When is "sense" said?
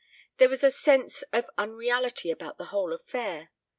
0.71-1.21